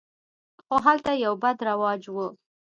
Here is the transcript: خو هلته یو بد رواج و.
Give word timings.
خو 0.65 0.75
هلته 0.85 1.11
یو 1.25 1.33
بد 1.43 1.57
رواج 1.69 2.01
و. 2.13 2.15